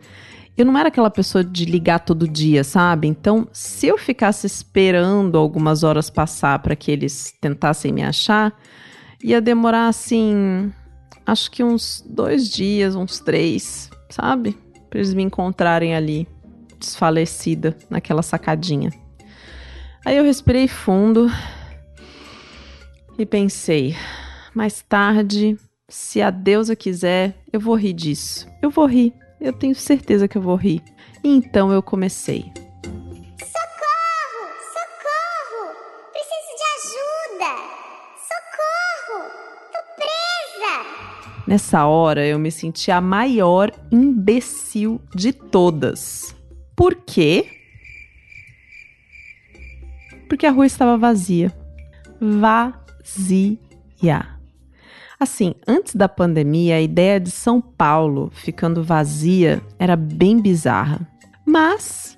eu 0.57 0.65
não 0.65 0.77
era 0.77 0.89
aquela 0.89 1.09
pessoa 1.09 1.41
de 1.41 1.63
ligar 1.63 1.99
todo 1.99 2.27
dia, 2.27 2.65
sabe? 2.65 3.07
Então, 3.07 3.47
se 3.53 3.87
eu 3.87 3.97
ficasse 3.97 4.45
esperando 4.45 5.37
algumas 5.37 5.81
horas 5.81 6.09
passar 6.09 6.59
para 6.59 6.75
que 6.75 6.91
eles 6.91 7.33
tentassem 7.39 7.93
me 7.93 8.03
achar, 8.03 8.53
ia 9.23 9.39
demorar 9.39 9.87
assim, 9.87 10.69
acho 11.25 11.49
que 11.49 11.63
uns 11.63 12.03
dois 12.05 12.49
dias, 12.49 12.95
uns 12.97 13.21
três, 13.21 13.89
sabe? 14.09 14.57
Para 14.89 14.99
eles 14.99 15.13
me 15.13 15.23
encontrarem 15.23 15.95
ali, 15.95 16.27
desfalecida, 16.77 17.77
naquela 17.89 18.21
sacadinha. 18.21 18.91
Aí 20.09 20.17
eu 20.17 20.23
respirei 20.23 20.67
fundo 20.67 21.27
e 23.15 23.27
pensei: 23.27 23.95
mais 24.55 24.81
tarde, 24.81 25.55
se 25.87 26.19
a 26.19 26.31
deusa 26.31 26.75
quiser, 26.75 27.35
eu 27.53 27.59
vou 27.59 27.75
rir 27.75 27.93
disso. 27.93 28.47
Eu 28.59 28.71
vou 28.71 28.87
rir. 28.87 29.13
Eu 29.39 29.53
tenho 29.53 29.75
certeza 29.75 30.27
que 30.27 30.35
eu 30.35 30.41
vou 30.41 30.55
rir. 30.55 30.81
E 31.23 31.29
então 31.29 31.71
eu 31.71 31.83
comecei. 31.83 32.51
Socorro! 33.37 34.47
Socorro! 34.73 35.75
Preciso 36.11 36.53
de 36.57 36.65
ajuda! 36.79 37.51
Socorro! 38.31 39.29
Tô 39.71 39.77
presa! 39.95 41.45
Nessa 41.45 41.85
hora 41.85 42.25
eu 42.25 42.39
me 42.39 42.51
senti 42.51 42.89
a 42.89 42.99
maior 42.99 43.71
imbecil 43.91 44.99
de 45.13 45.31
todas. 45.31 46.35
Por 46.75 46.95
quê? 46.95 47.58
Porque 50.29 50.45
a 50.45 50.51
rua 50.51 50.67
estava 50.67 50.97
vazia. 50.97 51.51
Vazia. 52.21 53.57
Assim, 55.19 55.53
antes 55.67 55.95
da 55.95 56.07
pandemia, 56.07 56.75
a 56.75 56.81
ideia 56.81 57.19
de 57.19 57.31
São 57.31 57.59
Paulo 57.59 58.31
ficando 58.33 58.81
vazia 58.81 59.61
era 59.77 59.97
bem 59.97 60.39
bizarra. 60.39 61.05
Mas, 61.45 62.17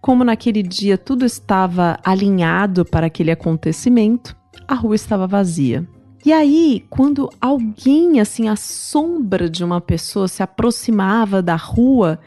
como 0.00 0.24
naquele 0.24 0.62
dia 0.62 0.96
tudo 0.96 1.26
estava 1.26 1.98
alinhado 2.02 2.84
para 2.84 3.08
aquele 3.08 3.30
acontecimento, 3.30 4.34
a 4.66 4.74
rua 4.74 4.94
estava 4.94 5.26
vazia. 5.26 5.86
E 6.24 6.32
aí, 6.32 6.86
quando 6.88 7.28
alguém, 7.40 8.20
assim, 8.20 8.48
a 8.48 8.56
sombra 8.56 9.50
de 9.50 9.64
uma 9.64 9.80
pessoa 9.80 10.28
se 10.28 10.42
aproximava 10.42 11.42
da 11.42 11.56
rua, 11.56 12.20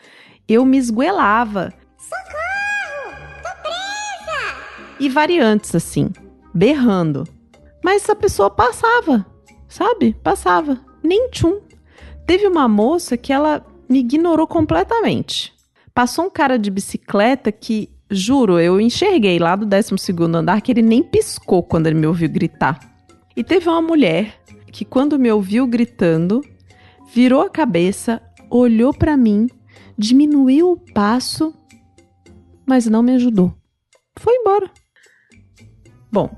eu 0.48 0.66
me 0.66 0.78
esguelava. 0.78 1.74
Socorro! 1.98 2.43
E 5.04 5.10
variantes, 5.10 5.76
assim, 5.76 6.10
berrando. 6.54 7.28
Mas 7.84 8.10
a 8.10 8.16
pessoa 8.16 8.50
passava 8.50 9.26
sabe? 9.74 10.16
Passava. 10.24 10.80
Nem 11.02 11.30
tchum. 11.30 11.60
Teve 12.28 12.48
uma 12.48 12.68
moça 12.68 13.18
que 13.18 13.34
ela 13.34 13.66
me 13.90 14.00
ignorou 14.00 14.46
completamente. 14.46 15.52
Passou 15.94 16.26
um 16.26 16.30
cara 16.30 16.58
de 16.60 16.70
bicicleta 16.70 17.52
que, 17.52 17.90
juro, 18.10 18.60
eu 18.60 18.80
enxerguei 18.80 19.40
lá 19.40 19.56
do 19.56 19.66
12 19.66 19.96
andar 20.36 20.62
que 20.62 20.72
ele 20.72 20.84
nem 20.84 21.02
piscou 21.02 21.64
quando 21.64 21.88
ele 21.88 22.00
me 22.00 22.06
ouviu 22.06 22.30
gritar. 22.30 22.80
E 23.36 23.44
teve 23.44 23.68
uma 23.68 23.82
mulher 23.82 24.40
que, 24.72 24.86
quando 24.86 25.18
me 25.18 25.32
ouviu 25.32 25.66
gritando, 25.66 26.42
virou 27.12 27.42
a 27.42 27.50
cabeça, 27.50 28.22
olhou 28.50 28.94
para 28.94 29.18
mim, 29.18 29.50
diminuiu 29.98 30.72
o 30.72 30.94
passo, 30.94 31.54
mas 32.66 32.86
não 32.86 33.02
me 33.02 33.14
ajudou. 33.16 33.54
Foi 34.20 34.36
embora. 34.36 34.70
Bom, 36.14 36.30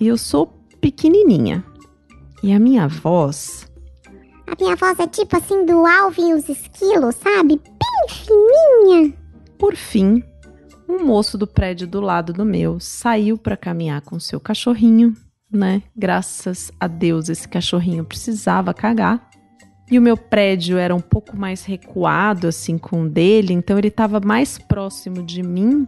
eu 0.00 0.16
sou 0.16 0.46
pequenininha. 0.80 1.62
E 2.42 2.54
a 2.54 2.58
minha 2.58 2.88
voz. 2.88 3.70
A 4.46 4.56
minha 4.58 4.74
voz 4.76 4.98
é 4.98 5.06
tipo 5.06 5.36
assim 5.36 5.66
do 5.66 5.84
Alvin 5.84 6.30
e 6.30 6.32
os 6.32 6.48
esquilos, 6.48 7.14
sabe? 7.16 7.60
Bem 7.62 8.08
fininha. 8.08 9.12
Por 9.58 9.76
fim, 9.76 10.22
um 10.88 11.04
moço 11.04 11.36
do 11.36 11.46
prédio 11.46 11.86
do 11.86 12.00
lado 12.00 12.32
do 12.32 12.46
meu 12.46 12.80
saiu 12.80 13.36
para 13.36 13.58
caminhar 13.58 14.00
com 14.00 14.18
seu 14.18 14.40
cachorrinho, 14.40 15.14
né? 15.52 15.82
Graças 15.94 16.72
a 16.80 16.86
Deus 16.86 17.28
esse 17.28 17.46
cachorrinho 17.46 18.06
precisava 18.06 18.72
cagar. 18.72 19.28
E 19.90 19.98
o 19.98 20.02
meu 20.02 20.16
prédio 20.16 20.78
era 20.78 20.94
um 20.94 21.00
pouco 21.00 21.36
mais 21.36 21.62
recuado 21.62 22.48
assim 22.48 22.78
com 22.78 23.02
o 23.02 23.08
dele, 23.10 23.52
então 23.52 23.76
ele 23.76 23.88
estava 23.88 24.18
mais 24.18 24.56
próximo 24.56 25.22
de 25.22 25.42
mim 25.42 25.86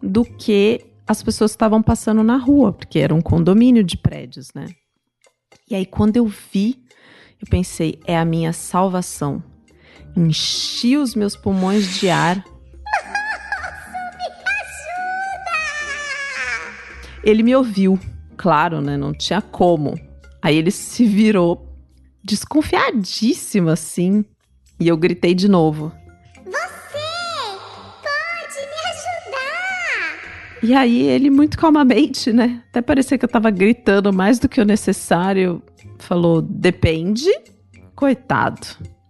do 0.00 0.24
que 0.24 0.94
as 1.06 1.22
pessoas 1.22 1.52
estavam 1.52 1.82
passando 1.82 2.22
na 2.22 2.36
rua, 2.36 2.72
porque 2.72 2.98
era 2.98 3.14
um 3.14 3.20
condomínio 3.20 3.84
de 3.84 3.96
prédios, 3.96 4.52
né? 4.54 4.66
E 5.70 5.74
aí, 5.74 5.86
quando 5.86 6.16
eu 6.16 6.26
vi, 6.26 6.82
eu 7.40 7.46
pensei, 7.48 8.00
é 8.06 8.16
a 8.16 8.24
minha 8.24 8.52
salvação. 8.52 9.42
Enchi 10.16 10.96
os 10.96 11.14
meus 11.14 11.36
pulmões 11.36 11.98
de 11.98 12.08
ar. 12.08 12.44
Ele 17.22 17.42
me 17.42 17.54
ouviu, 17.54 17.98
claro, 18.36 18.80
né? 18.80 18.96
Não 18.96 19.12
tinha 19.12 19.42
como. 19.42 19.98
Aí 20.40 20.56
ele 20.56 20.70
se 20.70 21.04
virou 21.04 21.76
desconfiadíssimo 22.22 23.68
assim. 23.68 24.24
E 24.78 24.88
eu 24.88 24.96
gritei 24.96 25.34
de 25.34 25.48
novo. 25.48 25.92
E 30.66 30.74
aí 30.74 31.02
ele 31.02 31.30
muito 31.30 31.56
calmamente, 31.56 32.32
né? 32.32 32.60
Até 32.70 32.82
parecia 32.82 33.16
que 33.16 33.24
eu 33.24 33.28
tava 33.28 33.52
gritando 33.52 34.12
mais 34.12 34.40
do 34.40 34.48
que 34.48 34.60
o 34.60 34.64
necessário. 34.64 35.62
Falou: 35.96 36.42
"Depende". 36.42 37.30
Coitado. 37.94 38.66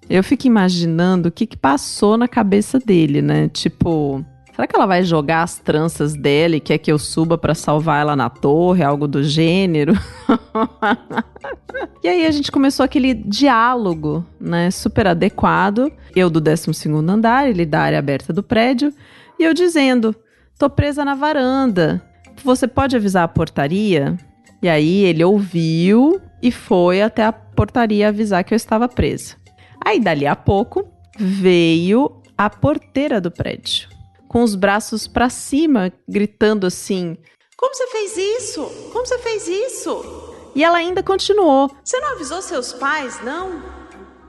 Eu 0.08 0.22
fico 0.22 0.46
imaginando 0.46 1.30
o 1.30 1.32
que 1.32 1.46
que 1.46 1.56
passou 1.56 2.18
na 2.18 2.28
cabeça 2.28 2.78
dele, 2.78 3.22
né? 3.22 3.48
Tipo, 3.48 4.22
será 4.54 4.66
que 4.66 4.76
ela 4.76 4.84
vai 4.84 5.02
jogar 5.02 5.44
as 5.44 5.58
tranças 5.58 6.12
dela 6.12 6.56
e 6.56 6.60
quer 6.60 6.76
que 6.76 6.92
eu 6.92 6.98
suba 6.98 7.38
para 7.38 7.54
salvar 7.54 8.02
ela 8.02 8.14
na 8.14 8.28
torre, 8.28 8.84
algo 8.84 9.08
do 9.08 9.24
gênero? 9.24 9.94
e 12.04 12.08
aí 12.08 12.26
a 12.26 12.30
gente 12.30 12.52
começou 12.52 12.84
aquele 12.84 13.14
diálogo, 13.14 14.26
né, 14.38 14.70
super 14.70 15.06
adequado. 15.06 15.90
Eu 16.14 16.28
do 16.28 16.42
12º 16.42 17.08
andar, 17.08 17.48
ele 17.48 17.64
da 17.64 17.80
área 17.80 17.98
aberta 17.98 18.30
do 18.30 18.42
prédio, 18.42 18.92
e 19.38 19.42
eu 19.42 19.54
dizendo: 19.54 20.14
Tô 20.58 20.70
presa 20.70 21.04
na 21.04 21.14
varanda. 21.14 22.02
Você 22.42 22.66
pode 22.66 22.96
avisar 22.96 23.24
a 23.24 23.28
portaria? 23.28 24.16
E 24.62 24.68
aí 24.68 25.04
ele 25.04 25.22
ouviu 25.22 26.20
e 26.42 26.50
foi 26.50 27.02
até 27.02 27.24
a 27.24 27.32
portaria 27.32 28.08
avisar 28.08 28.42
que 28.42 28.54
eu 28.54 28.56
estava 28.56 28.88
presa. 28.88 29.36
Aí 29.84 30.00
dali 30.00 30.26
a 30.26 30.34
pouco 30.34 30.88
veio 31.18 32.22
a 32.36 32.48
porteira 32.48 33.20
do 33.20 33.30
prédio, 33.30 33.88
com 34.28 34.42
os 34.42 34.54
braços 34.54 35.06
para 35.06 35.28
cima, 35.28 35.92
gritando 36.08 36.66
assim: 36.66 37.16
Como 37.56 37.74
você 37.74 37.86
fez 37.88 38.16
isso? 38.16 38.64
Como 38.92 39.06
você 39.06 39.18
fez 39.18 39.46
isso? 39.46 40.32
E 40.54 40.64
ela 40.64 40.78
ainda 40.78 41.02
continuou: 41.02 41.70
Você 41.84 42.00
não 42.00 42.12
avisou 42.12 42.40
seus 42.40 42.72
pais, 42.72 43.22
não? 43.22 43.62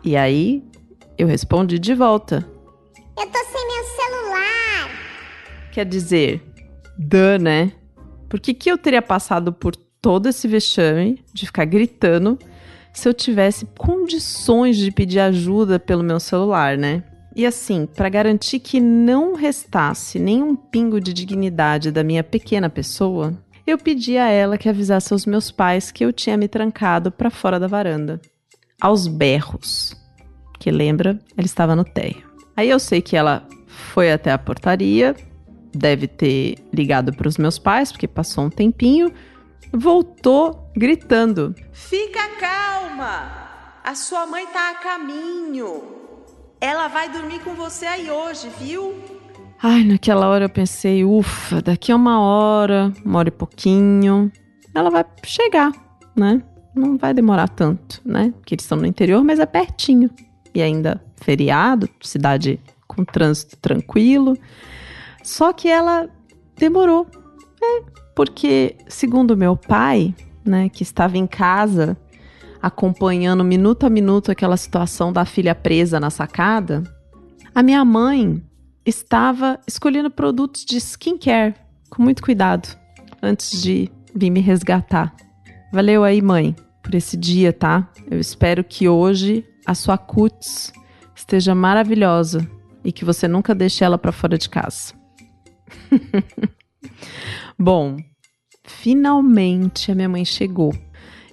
E 0.04 0.18
aí 0.18 0.62
eu 1.18 1.26
respondi 1.26 1.80
de 1.80 1.94
volta: 1.94 2.46
Eu 3.18 3.28
tô 3.28 3.40
sem 3.46 3.68
meu 3.68 3.84
celular. 3.86 4.90
Quer 5.78 5.86
dizer, 5.86 6.42
dã, 6.98 7.38
né? 7.38 7.72
Por 8.28 8.40
que, 8.40 8.52
que 8.52 8.68
eu 8.68 8.80
teria 8.80 9.00
passado 9.00 9.54
por 9.54 9.76
todo 9.76 10.28
esse 10.28 10.48
vexame 10.48 11.24
de 11.32 11.46
ficar 11.46 11.66
gritando 11.66 12.40
se 12.92 13.08
eu 13.08 13.14
tivesse 13.14 13.68
condições 13.78 14.76
de 14.76 14.90
pedir 14.90 15.20
ajuda 15.20 15.78
pelo 15.78 16.02
meu 16.02 16.20
celular, 16.20 16.80
né? 16.80 17.04
E 17.36 17.46
assim, 17.46 17.86
para 17.86 18.10
garantir 18.10 18.58
que 18.58 18.80
não 18.80 19.36
restasse 19.36 20.18
nenhum 20.18 20.56
pingo 20.56 21.00
de 21.00 21.14
dignidade 21.14 21.92
da 21.92 22.04
minha 22.04 22.24
pequena 22.24 22.72
pessoa, 22.72 23.38
eu 23.68 23.78
pedi 23.78 24.18
a 24.18 24.32
ela 24.32 24.58
que 24.58 24.68
avisasse 24.68 25.14
aos 25.14 25.28
meus 25.28 25.52
pais 25.52 25.92
que 25.92 26.04
eu 26.04 26.12
tinha 26.12 26.36
me 26.38 26.48
trancado 26.48 27.12
para 27.12 27.30
fora 27.30 27.60
da 27.60 27.68
varanda. 27.68 28.20
Aos 28.82 29.06
berros. 29.06 29.96
Que 30.60 30.72
lembra, 30.72 31.20
ela 31.38 31.46
estava 31.46 31.76
no 31.76 31.86
térreo. 31.86 32.24
Aí 32.56 32.68
eu 32.68 32.80
sei 32.80 33.00
que 33.00 33.16
ela 33.16 33.48
foi 33.68 34.12
até 34.12 34.32
a 34.32 34.40
portaria, 34.40 35.16
deve 35.74 36.08
ter 36.08 36.56
ligado 36.74 37.14
para 37.14 37.28
os 37.28 37.38
meus 37.38 37.58
pais, 37.60 37.92
porque 37.92 38.08
passou 38.08 38.46
um 38.46 38.50
tempinho, 38.50 39.12
voltou 39.72 40.72
gritando: 40.76 41.56
Fica 41.72 42.28
calma! 42.40 43.48
A 43.84 43.96
sua 43.96 44.26
mãe 44.26 44.46
tá 44.48 44.72
a 44.72 44.76
caminho. 44.76 45.82
Ela 46.60 46.88
vai 46.88 47.10
dormir 47.10 47.40
com 47.40 47.54
você 47.54 47.86
aí 47.86 48.10
hoje, 48.10 48.50
viu? 48.60 48.96
Ai, 49.62 49.84
naquela 49.84 50.28
hora 50.28 50.46
eu 50.46 50.50
pensei, 50.50 51.04
ufa, 51.04 51.62
daqui 51.62 51.92
a 51.92 51.96
uma 51.96 52.20
hora, 52.20 52.92
uma 53.04 53.20
hora 53.20 53.30
e 53.30 53.32
pouquinho, 53.32 54.32
ela 54.74 54.90
vai 54.90 55.06
chegar, 55.24 55.72
né? 56.16 56.44
Não 56.76 56.98
vai 56.98 57.14
demorar 57.14 57.48
tanto, 57.48 58.02
né? 58.06 58.34
Porque 58.38 58.54
eles 58.54 58.66
estão 58.66 58.78
no 58.78 58.86
interior, 58.86 59.24
mas 59.24 59.40
é 59.40 59.46
pertinho. 59.46 60.10
E 60.54 60.62
ainda 60.62 61.02
feriado, 61.16 61.90
cidade 62.02 62.60
com 62.88 63.04
trânsito 63.04 63.58
tranquilo. 63.58 64.38
Só 65.24 65.54
que 65.54 65.68
ela 65.68 66.10
demorou, 66.58 67.08
né? 67.62 67.84
Porque, 68.16 68.76
segundo 68.88 69.38
meu 69.38 69.56
pai, 69.56 70.16
né, 70.44 70.70
que 70.70 70.84
estava 70.84 71.18
em 71.18 71.28
casa 71.28 71.98
acompanhando 72.62 73.44
minuto 73.44 73.86
a 73.86 73.90
minuto 73.90 74.32
aquela 74.32 74.58
situação 74.58 75.14
da 75.14 75.26
filha 75.26 75.54
presa 75.54 76.00
na 76.00 76.10
sacada, 76.10 76.84
a 77.54 77.62
minha 77.62 77.84
mãe 77.86 78.44
estava 78.86 79.60
escolhendo 79.68 80.10
produtos 80.10 80.66
de 80.66 80.78
skincare 80.78 81.54
com 81.90 82.02
muito 82.02 82.24
cuidado 82.24 82.68
antes 83.22 83.62
de 83.62 83.92
vir 84.16 84.30
me 84.30 84.40
resgatar. 84.40 85.14
Valeu 85.72 86.04
aí, 86.04 86.22
mãe, 86.22 86.56
por 86.82 86.96
esse 86.96 87.18
dia, 87.18 87.52
tá? 87.52 87.90
Eu 88.10 88.20
espero 88.20 88.64
que 88.64 88.88
hoje 88.88 89.46
a 89.66 89.76
sua 89.76 89.98
cutis 89.98 90.72
esteja 91.16 91.54
maravilhosa 91.54 92.48
e 92.84 92.92
que 92.92 93.04
você 93.04 93.28
nunca 93.28 93.54
deixe 93.54 93.84
ela 93.84 93.98
para 93.98 94.12
fora 94.12 94.38
de 94.38 94.50
casa. 94.50 94.97
Bom, 97.58 97.98
finalmente 98.64 99.92
a 99.92 99.96
minha 99.96 100.10
mãe 100.10 100.26
chegou. 100.26 100.74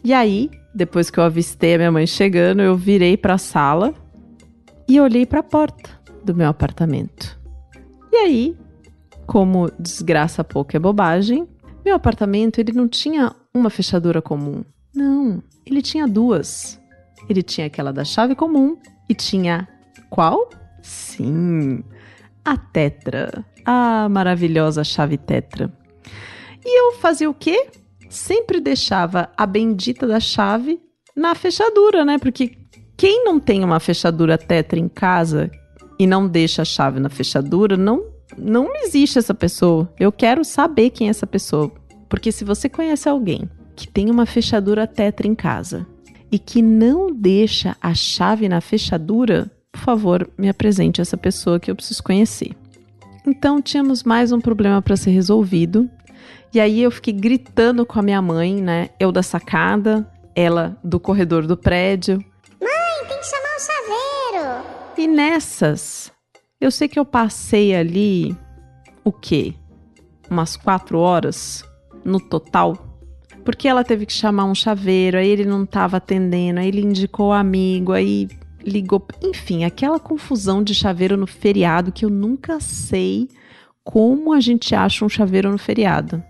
E 0.02 0.12
aí, 0.12 0.50
depois 0.74 1.10
que 1.10 1.18
eu 1.18 1.24
avistei 1.24 1.74
a 1.74 1.78
minha 1.78 1.92
mãe 1.92 2.06
chegando, 2.06 2.62
eu 2.62 2.76
virei 2.76 3.16
para 3.16 3.34
a 3.34 3.38
sala 3.38 3.94
e 4.88 5.00
olhei 5.00 5.24
para 5.24 5.40
a 5.40 5.44
porta 5.44 5.90
do 6.24 6.34
meu 6.34 6.48
apartamento. 6.48 7.38
E 8.12 8.16
aí, 8.16 8.56
como 9.26 9.70
desgraça 9.78 10.44
pouco 10.44 10.76
é 10.76 10.80
bobagem, 10.80 11.48
meu 11.84 11.94
apartamento 11.94 12.58
ele 12.58 12.72
não 12.72 12.88
tinha 12.88 13.34
uma 13.52 13.70
fechadura 13.70 14.22
comum. 14.22 14.64
Não, 14.94 15.42
ele 15.66 15.82
tinha 15.82 16.06
duas. 16.06 16.80
Ele 17.28 17.42
tinha 17.42 17.66
aquela 17.66 17.92
da 17.92 18.04
chave 18.04 18.34
comum 18.34 18.76
e 19.08 19.14
tinha 19.14 19.66
qual? 20.10 20.48
Sim, 20.82 21.82
a 22.44 22.56
Tetra, 22.56 23.44
a 23.64 24.08
maravilhosa 24.08 24.84
chave 24.84 25.16
Tetra. 25.16 25.72
E 26.64 26.80
eu 26.80 26.98
fazia 26.98 27.28
o 27.28 27.34
quê? 27.34 27.68
sempre 28.14 28.60
deixava 28.60 29.28
a 29.36 29.44
bendita 29.44 30.06
da 30.06 30.20
chave 30.20 30.80
na 31.14 31.34
fechadura, 31.34 32.04
né? 32.04 32.18
Porque 32.18 32.52
quem 32.96 33.24
não 33.24 33.40
tem 33.40 33.64
uma 33.64 33.80
fechadura 33.80 34.38
tetra 34.38 34.78
em 34.78 34.88
casa 34.88 35.50
e 35.98 36.06
não 36.06 36.28
deixa 36.28 36.62
a 36.62 36.64
chave 36.64 37.00
na 37.00 37.08
fechadura, 37.08 37.76
não 37.76 38.14
não 38.36 38.74
existe 38.74 39.18
essa 39.18 39.34
pessoa. 39.34 39.92
Eu 39.98 40.10
quero 40.10 40.44
saber 40.44 40.90
quem 40.90 41.06
é 41.06 41.10
essa 41.10 41.26
pessoa. 41.26 41.70
Porque 42.08 42.32
se 42.32 42.44
você 42.44 42.68
conhece 42.68 43.08
alguém 43.08 43.48
que 43.76 43.86
tem 43.86 44.10
uma 44.10 44.26
fechadura 44.26 44.86
tetra 44.86 45.26
em 45.26 45.34
casa 45.34 45.86
e 46.32 46.38
que 46.38 46.62
não 46.62 47.12
deixa 47.12 47.76
a 47.80 47.94
chave 47.94 48.48
na 48.48 48.60
fechadura, 48.60 49.50
por 49.74 49.80
favor, 49.80 50.30
me 50.38 50.48
apresente 50.48 51.00
essa 51.00 51.16
pessoa 51.16 51.58
que 51.58 51.68
eu 51.68 51.74
preciso 51.74 52.00
conhecer. 52.00 52.52
Então, 53.26 53.60
tínhamos 53.60 54.04
mais 54.04 54.30
um 54.30 54.40
problema 54.40 54.80
para 54.80 54.96
ser 54.96 55.10
resolvido 55.10 55.90
e 56.52 56.60
aí 56.60 56.80
eu 56.80 56.90
fiquei 56.92 57.12
gritando 57.12 57.84
com 57.84 57.98
a 57.98 58.02
minha 58.02 58.22
mãe, 58.22 58.62
né? 58.62 58.90
Eu 59.00 59.10
da 59.10 59.20
sacada, 59.20 60.08
ela 60.32 60.78
do 60.84 61.00
corredor 61.00 61.44
do 61.44 61.56
prédio. 61.56 62.24
Mãe, 62.60 63.08
tem 63.08 63.18
que 63.18 63.26
chamar 63.26 63.56
o 63.56 63.60
chaveiro. 63.60 64.64
E 64.96 65.08
nessas, 65.08 66.12
eu 66.60 66.70
sei 66.70 66.86
que 66.86 66.98
eu 66.98 67.04
passei 67.04 67.74
ali 67.74 68.36
o 69.02 69.10
quê? 69.10 69.54
Umas 70.30 70.56
quatro 70.56 71.00
horas 71.00 71.64
no 72.04 72.20
total. 72.20 72.78
Porque 73.44 73.66
ela 73.66 73.82
teve 73.82 74.06
que 74.06 74.12
chamar 74.12 74.44
um 74.44 74.54
chaveiro, 74.54 75.18
aí 75.18 75.28
ele 75.28 75.44
não 75.44 75.64
estava 75.64 75.96
atendendo, 75.96 76.60
aí 76.60 76.68
ele 76.68 76.80
indicou 76.80 77.30
o 77.30 77.32
amigo, 77.32 77.92
aí 77.92 78.28
ligou. 78.64 79.06
Enfim, 79.22 79.64
aquela 79.64 79.98
confusão 79.98 80.62
de 80.62 80.74
chaveiro 80.74 81.16
no 81.16 81.26
feriado 81.26 81.92
que 81.92 82.04
eu 82.04 82.10
nunca 82.10 82.60
sei 82.60 83.28
como 83.82 84.32
a 84.32 84.40
gente 84.40 84.74
acha 84.74 85.04
um 85.04 85.08
chaveiro 85.08 85.50
no 85.50 85.58
feriado. 85.58 86.22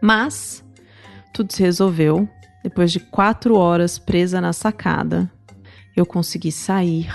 Mas 0.00 0.64
tudo 1.34 1.52
se 1.52 1.62
resolveu. 1.62 2.28
Depois 2.62 2.90
de 2.90 3.00
quatro 3.00 3.56
horas 3.56 3.98
presa 3.98 4.40
na 4.40 4.52
sacada, 4.52 5.30
eu 5.96 6.04
consegui 6.04 6.50
sair, 6.50 7.08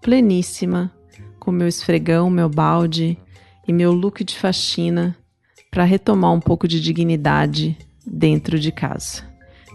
pleníssima, 0.00 0.92
com 1.38 1.50
meu 1.50 1.66
esfregão, 1.66 2.30
meu 2.30 2.48
balde 2.48 3.18
e 3.66 3.72
meu 3.72 3.92
look 3.92 4.22
de 4.22 4.38
faxina 4.38 5.16
para 5.70 5.84
retomar 5.84 6.32
um 6.32 6.40
pouco 6.40 6.68
de 6.68 6.80
dignidade 6.80 7.76
dentro 8.06 8.58
de 8.58 8.70
casa. 8.72 9.24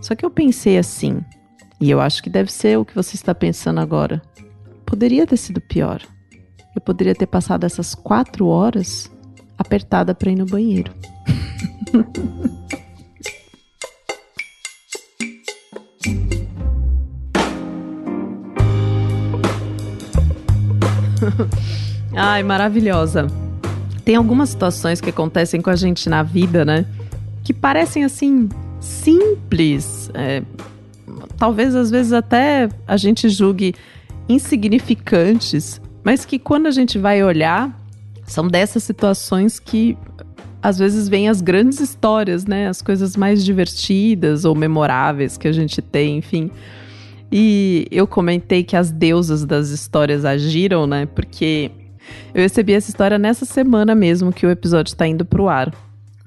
Só 0.01 0.13
que 0.15 0.25
eu 0.25 0.29
pensei 0.29 0.77
assim, 0.77 1.21
e 1.79 1.89
eu 1.91 1.99
acho 1.99 2.23
que 2.23 2.29
deve 2.29 2.51
ser 2.51 2.77
o 2.77 2.85
que 2.85 2.95
você 2.95 3.15
está 3.15 3.35
pensando 3.35 3.79
agora. 3.79 4.21
Poderia 4.85 5.27
ter 5.27 5.38
sido 5.38 5.59
pior. 5.59 6.01
Eu 6.75 6.81
poderia 6.81 7.15
ter 7.15 7.27
passado 7.27 7.65
essas 7.65 7.95
quatro 7.95 8.47
horas 8.47 9.11
apertada 9.57 10.13
para 10.13 10.31
ir 10.31 10.35
no 10.35 10.45
banheiro. 10.45 10.93
Ai, 22.15 22.43
maravilhosa. 22.43 23.27
Tem 24.03 24.15
algumas 24.15 24.49
situações 24.49 25.01
que 25.01 25.09
acontecem 25.09 25.61
com 25.61 25.69
a 25.69 25.75
gente 25.75 26.07
na 26.09 26.23
vida, 26.23 26.63
né? 26.63 26.85
Que 27.43 27.53
parecem 27.53 28.03
assim 28.03 28.47
simples. 28.79 30.09
É, 30.13 30.43
talvez 31.38 31.76
às 31.76 31.89
vezes 31.89 32.13
até 32.13 32.70
a 32.88 32.98
gente 32.98 33.30
julgue 33.30 33.74
insignificantes, 34.28 35.82
mas 36.04 36.26
que 36.26 36.39
quando 36.39 36.68
a 36.68 36.72
gente 36.72 36.98
vai 36.98 37.24
olhar, 37.24 37.80
são 38.26 38.48
dessas 38.48 38.84
situações 38.84 39.60
que 39.60 39.98
às 40.62 40.80
vezes 40.80 41.08
vêm 41.08 41.30
as 41.30 41.41
grandes 41.41 41.80
histórias, 41.80 42.46
né? 42.46 42.68
As 42.68 42.82
coisas 42.82 43.15
mais 43.15 43.46
divertidas 43.46 44.46
ou 44.46 44.56
memoráveis 44.56 45.38
que 45.38 45.48
a 45.48 45.52
gente 45.52 45.80
tem, 45.80 46.18
enfim. 46.18 46.50
E 47.32 47.86
eu 47.91 48.08
comentei 48.08 48.63
que 48.63 48.76
as 48.76 48.91
deusas 48.91 49.46
das 49.46 49.70
histórias 49.70 50.26
agiram, 50.26 50.88
né? 50.88 51.06
Porque 51.06 51.70
eu 52.34 52.41
recebi 52.41 52.74
essa 52.74 52.89
história 52.89 53.20
nessa 53.20 53.46
semana 53.46 53.94
mesmo 53.94 54.34
que 54.34 54.46
o 54.46 54.50
episódio 54.50 54.89
está 54.89 55.08
indo 55.08 55.24
pro 55.24 55.48
ar. 55.48 55.72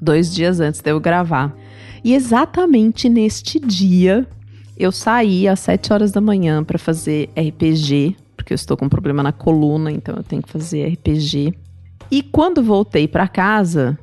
Dois 0.00 0.32
dias 0.32 0.60
antes 0.60 0.80
de 0.80 0.90
eu 0.90 1.00
gravar. 1.00 1.56
E 2.04 2.14
exatamente 2.14 3.08
neste 3.08 3.58
dia, 3.58 4.24
eu 4.78 4.92
saí 4.92 5.48
às 5.48 5.60
7 5.60 5.92
horas 5.92 6.12
da 6.12 6.20
manhã 6.20 6.62
para 6.62 6.78
fazer 6.78 7.28
RPG, 7.36 8.16
porque 8.36 8.52
eu 8.52 8.56
estou 8.56 8.76
com 8.76 8.86
um 8.86 8.88
problema 8.88 9.22
na 9.22 9.32
coluna, 9.32 9.90
então 9.90 10.14
eu 10.16 10.22
tenho 10.22 10.42
que 10.42 10.48
fazer 10.48 10.86
RPG. 10.94 11.52
E 12.10 12.22
quando 12.22 12.62
voltei 12.62 13.08
para 13.08 13.26
casa, 13.26 13.98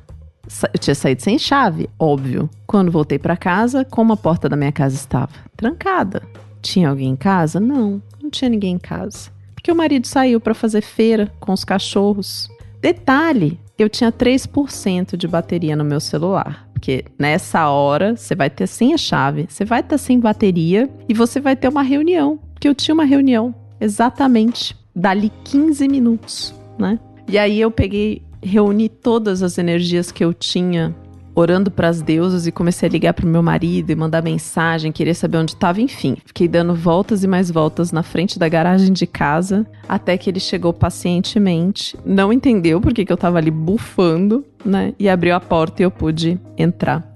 eu 0.72 0.78
tinha 0.78 0.94
saído 0.94 1.22
sem 1.22 1.38
chave, 1.38 1.88
óbvio. 1.98 2.48
Quando 2.66 2.92
voltei 2.92 3.18
para 3.18 3.36
casa, 3.36 3.84
como 3.84 4.12
a 4.12 4.16
porta 4.16 4.48
da 4.48 4.56
minha 4.56 4.70
casa 4.70 4.94
estava 4.94 5.32
trancada. 5.56 6.22
Tinha 6.60 6.90
alguém 6.90 7.08
em 7.08 7.16
casa? 7.16 7.58
Não, 7.58 8.00
não 8.22 8.30
tinha 8.30 8.48
ninguém 8.48 8.74
em 8.74 8.78
casa. 8.78 9.30
Porque 9.54 9.72
o 9.72 9.76
marido 9.76 10.06
saiu 10.06 10.40
para 10.40 10.54
fazer 10.54 10.82
feira 10.82 11.32
com 11.40 11.52
os 11.52 11.64
cachorros. 11.64 12.48
Detalhe, 12.80 13.58
eu 13.78 13.88
tinha 13.88 14.10
3% 14.10 15.16
de 15.16 15.28
bateria 15.28 15.76
no 15.76 15.84
meu 15.84 16.00
celular. 16.00 16.66
Porque 16.72 17.04
nessa 17.18 17.68
hora 17.68 18.16
você 18.16 18.34
vai 18.34 18.50
ter 18.50 18.66
sem 18.66 18.94
a 18.94 18.98
chave, 18.98 19.46
você 19.48 19.64
vai 19.64 19.80
estar 19.80 19.98
sem 19.98 20.20
bateria 20.20 20.90
e 21.08 21.14
você 21.14 21.40
vai 21.40 21.56
ter 21.56 21.68
uma 21.68 21.82
reunião. 21.82 22.38
Porque 22.52 22.68
eu 22.68 22.74
tinha 22.74 22.94
uma 22.94 23.04
reunião 23.04 23.54
exatamente 23.80 24.76
dali 24.94 25.30
15 25.44 25.88
minutos, 25.88 26.54
né? 26.78 26.98
E 27.28 27.38
aí 27.38 27.60
eu 27.60 27.70
peguei 27.70 28.22
reuni 28.42 28.88
todas 28.88 29.42
as 29.42 29.58
energias 29.58 30.12
que 30.12 30.24
eu 30.24 30.32
tinha 30.32 30.94
orando 31.36 31.70
para 31.70 31.88
as 31.88 32.00
deusas 32.00 32.46
e 32.46 32.50
comecei 32.50 32.88
a 32.88 32.92
ligar 32.92 33.12
pro 33.12 33.26
meu 33.26 33.42
marido 33.42 33.90
e 33.90 33.94
mandar 33.94 34.22
mensagem, 34.22 34.90
querer 34.90 35.12
saber 35.12 35.36
onde 35.36 35.52
estava, 35.52 35.82
enfim. 35.82 36.16
Fiquei 36.24 36.48
dando 36.48 36.74
voltas 36.74 37.22
e 37.22 37.28
mais 37.28 37.50
voltas 37.50 37.92
na 37.92 38.02
frente 38.02 38.38
da 38.38 38.48
garagem 38.48 38.90
de 38.90 39.06
casa, 39.06 39.66
até 39.86 40.16
que 40.16 40.30
ele 40.30 40.40
chegou 40.40 40.72
pacientemente, 40.72 41.94
não 42.06 42.32
entendeu 42.32 42.80
porque 42.80 43.04
que 43.04 43.12
eu 43.12 43.18
tava 43.18 43.36
ali 43.36 43.50
bufando, 43.50 44.46
né? 44.64 44.94
E 44.98 45.10
abriu 45.10 45.34
a 45.34 45.40
porta 45.40 45.82
e 45.82 45.84
eu 45.84 45.90
pude 45.90 46.40
entrar. 46.56 47.14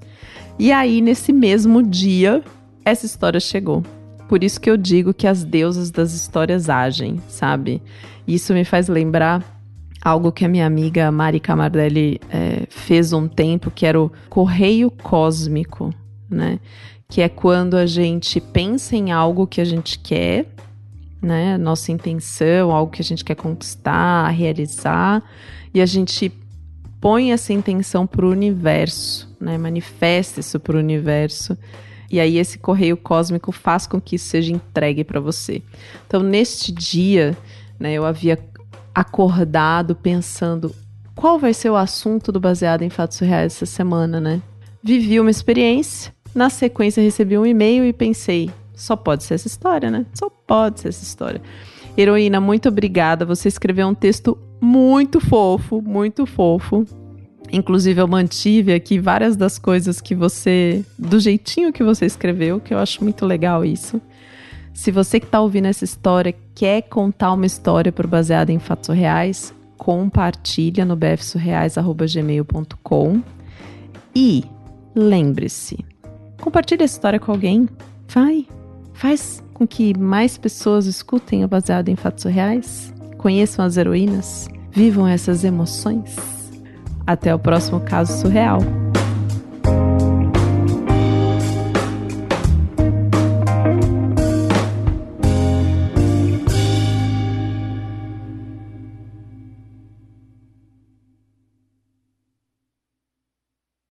E 0.59 0.71
aí, 0.71 1.01
nesse 1.01 1.33
mesmo 1.33 1.83
dia, 1.83 2.43
essa 2.85 3.07
história 3.07 3.41
chegou. 3.41 3.83
Por 4.29 4.45
isso 4.45 4.61
que 4.61 4.71
eu 4.71 4.77
digo 4.77 5.15
que 5.15 5.27
as 5.27 5.43
deusas 5.43 5.91
das 5.91 6.13
histórias 6.13 6.69
agem, 6.69 7.21
sabe? 7.27 7.83
Isso 8.29 8.53
me 8.53 8.65
faz 8.65 8.87
lembrar 8.87 9.60
algo 10.03 10.33
que 10.33 10.45
a 10.45 10.49
minha 10.49 10.67
amiga 10.67 11.11
Mari 11.11 11.41
Camardelli 11.41 12.21
é, 12.31 12.67
fez 12.69 13.13
um 13.13 13.29
tempo, 13.29 13.71
que 13.71 13.85
era 13.85 14.01
o 14.01 14.11
correio 14.29 14.91
cósmico, 14.91 15.93
né? 16.29 16.59
Que 17.09 17.21
é 17.21 17.29
quando 17.29 17.77
a 17.77 17.87
gente 17.87 18.41
pensa 18.41 18.97
em 18.97 19.13
algo 19.13 19.47
que 19.47 19.61
a 19.61 19.65
gente 19.65 19.99
quer, 19.99 20.47
né? 21.21 21.59
Nossa 21.59 21.93
intenção, 21.93 22.71
algo 22.71 22.93
que 22.93 23.03
a 23.03 23.05
gente 23.05 23.25
quer 23.25 23.35
conquistar, 23.35 24.29
realizar, 24.29 25.23
e 25.75 25.81
a 25.81 25.87
gente 25.87 26.33
põe 27.01 27.33
essa 27.33 27.53
intenção 27.53 28.07
para 28.07 28.25
o 28.25 28.31
universo, 28.31 29.35
né? 29.41 29.59
Manifesta 29.59 30.41
isso 30.41 30.59
para 30.59 30.77
o 30.77 30.81
universo. 30.81 31.57
E 32.11 32.19
aí 32.19 32.39
esse 32.39 32.59
correio 32.59 32.97
cósmico 32.97 33.53
faz 33.53 33.87
com 33.87 34.01
que 34.01 34.17
isso 34.17 34.27
seja 34.27 34.53
entregue 34.53 35.05
para 35.05 35.21
você. 35.21 35.63
Então, 36.07 36.23
neste 36.23 36.73
dia, 36.73 37.37
né, 37.79 37.93
eu 37.93 38.05
havia 38.05 38.37
acordado 38.95 39.95
pensando 39.95 40.75
qual 41.15 41.39
vai 41.39 41.53
ser 41.53 41.71
o 41.71 41.77
assunto 41.77 42.33
do 42.33 42.41
baseado 42.41 42.83
em 42.83 42.91
fatos 42.91 43.19
reais 43.19 43.55
essa 43.55 43.67
semana, 43.67 44.21
né? 44.21 44.41
Vivi 44.83 45.21
uma 45.21 45.31
experiência, 45.31 46.15
na 46.35 46.49
sequência 46.49 47.03
recebi 47.03 47.37
um 47.37 47.45
e-mail 47.45 47.85
e 47.85 47.93
pensei, 47.93 48.51
só 48.75 48.97
pode 48.97 49.25
ser 49.25 49.35
essa 49.35 49.47
história, 49.47 49.91
né? 49.91 50.07
Só 50.15 50.31
pode 50.31 50.81
ser 50.81 50.89
essa 50.89 51.03
história. 51.03 51.43
Heroína, 51.97 52.41
muito 52.41 52.69
obrigada. 52.69 53.27
Você 53.27 53.49
escreveu 53.49 53.87
um 53.87 53.95
texto 53.95 54.39
muito 54.61 55.21
fofo, 55.21 55.83
muito 55.83 56.25
fofo. 56.25 56.87
Inclusive, 57.53 58.01
eu 58.01 58.09
mantive 58.09 58.73
aqui 58.73 58.99
várias 58.99 59.37
das 59.37 59.59
coisas 59.59 60.01
que 60.01 60.15
você. 60.15 60.85
do 60.99 61.19
jeitinho 61.19 61.73
que 61.73 61.83
você 61.83 62.07
escreveu, 62.07 62.61
que 62.61 62.73
eu 62.73 62.79
acho 62.79 63.03
muito 63.03 63.27
legal 63.27 63.65
isso. 63.65 64.01
Se 64.73 64.91
você 64.91 65.21
que 65.21 65.27
está 65.27 65.41
ouvindo 65.41 65.67
essa 65.67 65.85
história 65.85 66.35
quer 66.55 66.81
contar 66.83 67.33
uma 67.33 67.47
história 67.47 67.93
por 67.93 68.07
baseada 68.07 68.53
em 68.53 68.59
fatos 68.59 68.95
reais, 68.95 69.55
compartilha 69.77 70.85
no 70.85 70.97
bfsurreais.gmail.com 70.97 73.23
e 74.15 74.45
lembre-se, 74.95 75.85
compartilhe 76.41 76.83
essa 76.83 76.95
história 76.95 77.19
com 77.19 77.33
alguém. 77.33 77.69
Vai, 78.09 78.47
faz 78.93 79.43
com 79.55 79.67
que 79.67 79.99
mais 79.99 80.39
pessoas 80.39 80.87
escutem 80.87 81.45
o 81.45 81.49
baseado 81.49 81.89
em 81.89 81.97
fatos 81.97 82.25
reais, 82.25 82.95
conheçam 83.19 83.65
as 83.65 83.77
heroínas, 83.77 84.49
vivam 84.71 85.07
essas 85.07 85.45
emoções. 85.45 86.17
Até 87.07 87.35
o 87.35 87.39
próximo 87.39 87.81
caso 87.81 88.21
surreal. 88.21 88.61